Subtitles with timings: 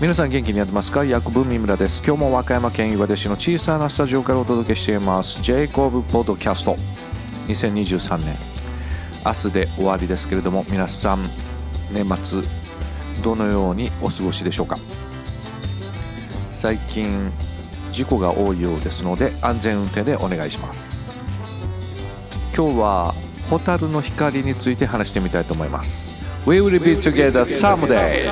[0.00, 1.04] 皆さん元気にやってますか？
[1.04, 2.02] 薬部三村です。
[2.02, 5.42] 今日も和歌山県岩出市の小さなスタジオからお届けしています。
[5.42, 6.74] ジェイコブポッドキャスト。
[7.48, 8.34] 2023年。
[9.26, 11.18] 明日で終わりですけれども皆さん
[11.92, 12.40] 年末
[13.22, 14.78] どのようにお過ごしでしょうか？
[16.50, 17.30] 最近
[17.92, 20.98] 事故が多いようですので安全運転でお願いします。
[22.56, 23.14] 今日は
[23.50, 26.18] 蛍の光について話してみたいと思います。
[26.46, 28.30] We will be together someday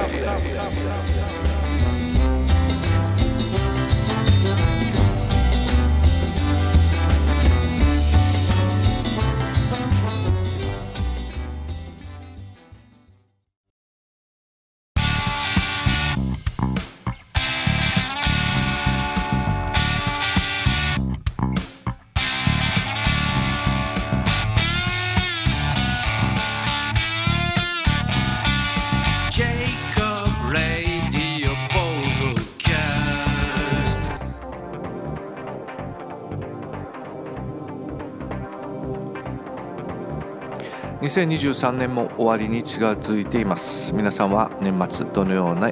[41.01, 43.95] 2023年も終わりに近づいています。
[43.95, 45.71] 皆さんは年末どのような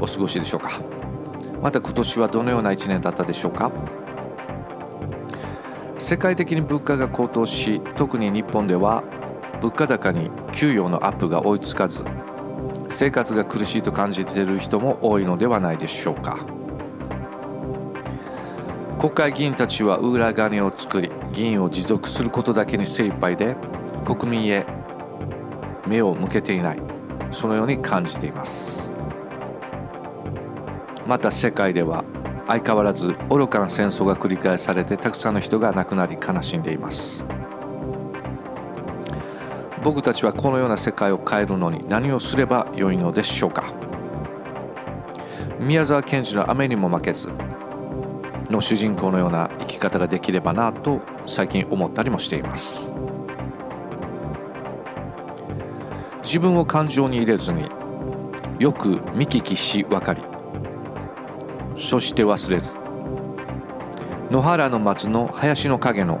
[0.00, 0.80] お過ごしでしょうか？
[1.60, 3.72] また今年はどのような1年だったでしょうか？
[5.98, 9.02] 世界的に物価が高騰し特に日本では
[9.60, 12.04] 物価高に給与のアップが追いつかず
[12.90, 16.38] 生活が苦しいと感じている人も多いのではないでしょうか？
[19.00, 23.56] 国会議員たちは裏金を作り議員を持続することだけに精一杯で
[24.04, 24.66] 国民へ
[25.86, 26.82] 目を向けていない。
[27.30, 28.92] そのように感じています。
[31.06, 32.04] また世界では
[32.46, 37.26] 相変わらず愚かな戦争が繰り返されてたくさんの人が亡くなり悲しんでいます。
[39.82, 43.64] 僕たちはこのような世界を変えるのに何をすればよいのでしょうか。
[45.60, 47.30] 宮沢賢治の雨にも負けず
[48.50, 52.93] の主人公のような生き方ができればなと最近思ったりもしています。
[56.34, 57.68] 自分を感情に入れずに
[58.58, 60.20] よく見聞きし分かり
[61.76, 62.76] そして忘れず
[64.32, 66.20] 野原の松の林の陰の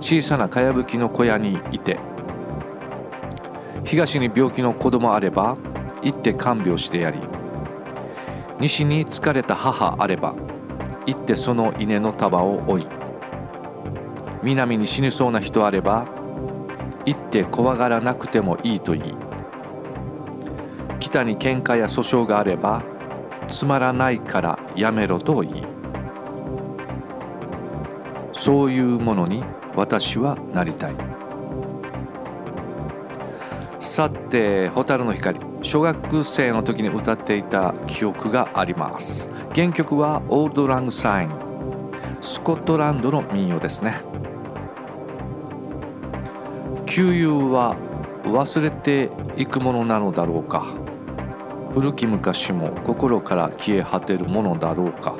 [0.00, 2.00] 小さなかやぶきの小屋にいて
[3.84, 5.56] 東に病気の子供あれば
[6.02, 7.20] 行って看病してやり
[8.58, 10.34] 西に疲れた母あれば
[11.06, 12.86] 行ってその稲の束を追い
[14.42, 16.04] 南に死にそうな人あれば
[17.04, 19.25] 行って怖がらなくてもいいと言い
[21.06, 22.82] 北に喧嘩や訴訟があれば
[23.46, 25.66] つまらないからやめろと言い
[28.32, 29.44] そういうものに
[29.76, 30.94] 私はなりたい。
[33.78, 39.30] さて「蛍の光」小学生の時に歌っていた記憶があります。
[39.54, 41.30] 原曲は「オールド・ラング・サイン」
[42.20, 43.94] スコットランドの民謡ですね。
[46.84, 47.76] 旧友は
[48.24, 50.85] 忘れていくものなのだろうか。
[51.76, 55.14] 古き昔も心から消え果てるものだろうか。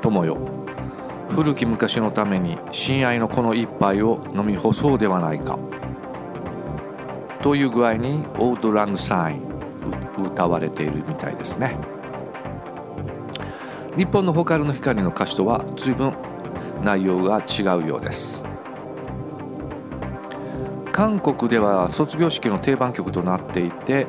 [0.00, 0.38] 友よ
[1.28, 5.58] 古き昔のために親愛のこの一杯を飲み干そうではないか。
[7.42, 9.42] という具合にオード・ラング・サイン
[10.24, 11.76] 歌われているみたいですね。
[13.94, 16.14] 日本の「蛍の光」の歌詞とは随分
[16.82, 18.42] 内容が違うようです。
[20.92, 24.06] 韓国では卒業式の定番曲となっていて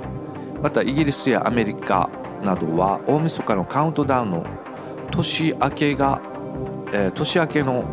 [0.62, 2.10] またイギリスやアメリカ
[2.42, 4.46] などは大晦日のカウントダウンの
[5.12, 6.22] 年明けが、
[6.94, 7.86] えー、年明けの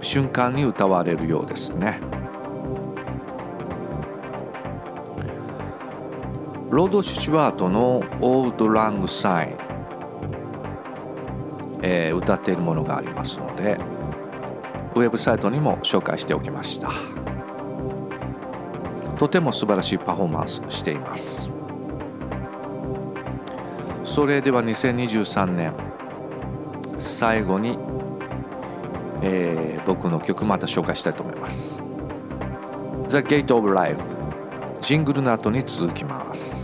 [0.00, 2.00] 瞬間に歌われるようですね。
[6.70, 9.58] ロード・シチュワートの「オールド・ラング・サイン」
[11.82, 13.78] えー、歌っているものがありますので
[14.94, 17.21] ウェブサイトにも紹介しておきました。
[19.22, 21.52] とても素晴らしいパフォーマンスしています。
[24.02, 25.72] それでは2023年
[26.98, 27.78] 最後に、
[29.22, 31.84] えー、僕の曲また紹介したいと思います。
[33.06, 34.02] The Gate of Life
[34.80, 36.61] ジングルの後に続きます。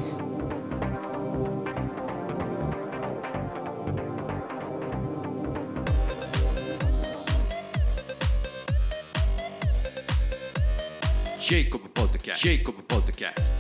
[11.49, 12.43] Jacob Podcast.
[12.45, 13.51] Jacob Podcast.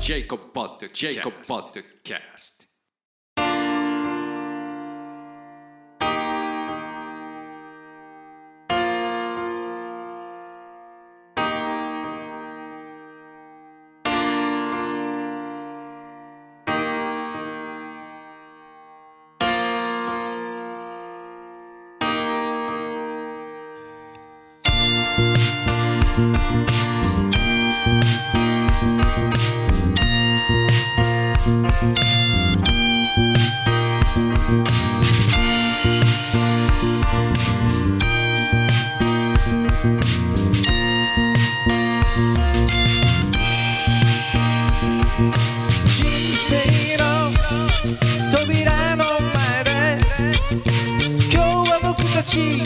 [0.00, 0.94] Jacob Podcast.
[0.94, 2.55] Jacob Podcast.
[45.96, 46.06] 人
[46.36, 47.30] 生の
[48.30, 49.70] 扉の前で
[51.32, 52.60] 今日は僕たち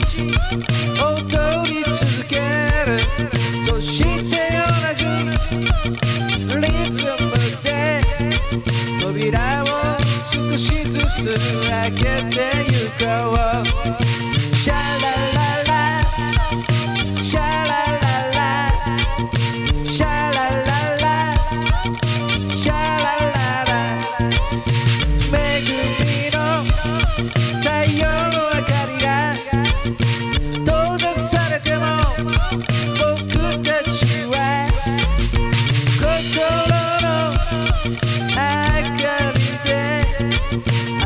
[11.97, 13.50] Get there, you go.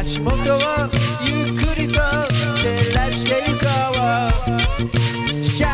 [0.05, 0.59] 足元を
[1.23, 3.65] ゆっくりと照らしてゆこ
[3.97, 5.73] うシャラ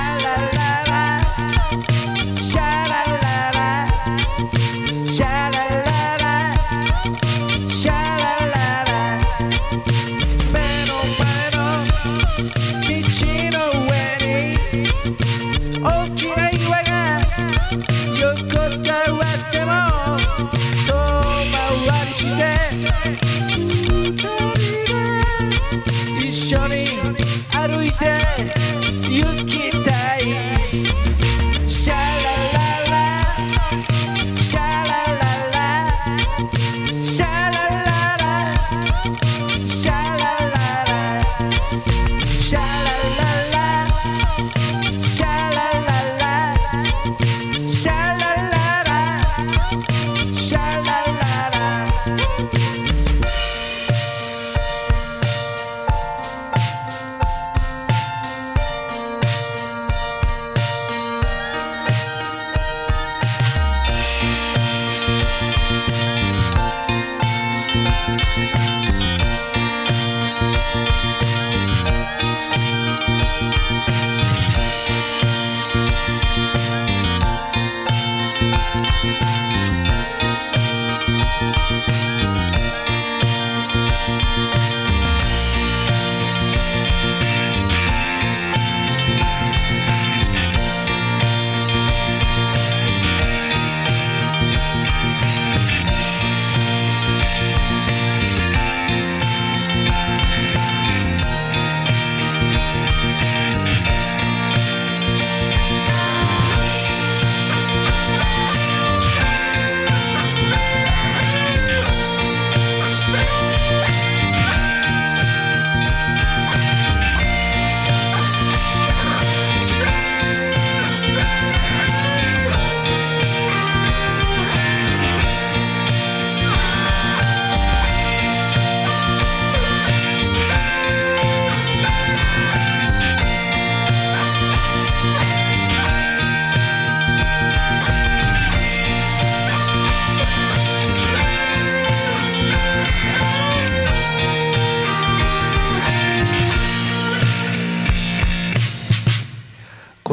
[0.52, 1.20] ララ
[2.40, 3.88] シャラララ
[5.08, 6.54] シャラララ
[7.68, 7.98] シャラ
[8.46, 8.54] ラ
[8.84, 8.94] ラ
[10.52, 11.58] 目の前の
[12.86, 12.94] 道
[13.50, 14.19] の上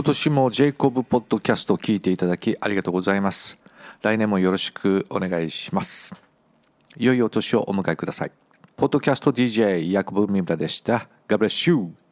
[0.07, 3.59] 年もジェイコブポッドキャストを聞いていただきありがとうございます。
[4.01, 6.13] 来年もよろしくお願いします。
[6.95, 8.31] 良いお年をお迎えください。
[8.77, 11.09] ポッドキャスト DJ ヤコブミムラでした。
[11.27, 12.06] God bless you!